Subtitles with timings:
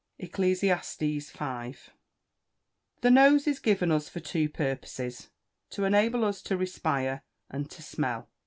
[0.17, 1.75] ECCLESIASTES V.]
[3.01, 5.29] The nose is given us for two purposes
[5.69, 8.27] to enable us to respire and to smell.